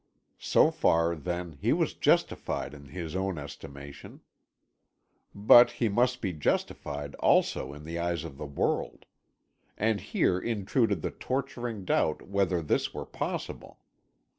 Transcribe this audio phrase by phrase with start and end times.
[0.39, 4.21] So far, then, he was justified in his own estimation.
[5.35, 9.05] Rut he must be justified also in the eyes of the world.
[9.77, 13.77] And here intruded the torturing doubt whether this were possible.